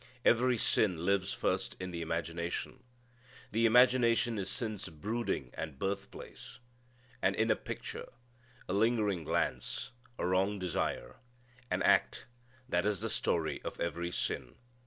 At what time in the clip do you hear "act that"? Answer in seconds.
11.83-12.83